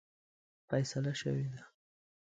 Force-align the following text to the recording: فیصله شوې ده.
فیصله 0.69 1.13
شوې 1.21 1.43
ده. 1.53 1.61